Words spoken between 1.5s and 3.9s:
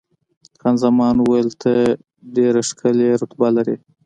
ته ډېره ښکلې رتبه لرې.